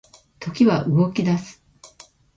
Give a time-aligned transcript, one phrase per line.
[0.39, 1.63] 時は動き出す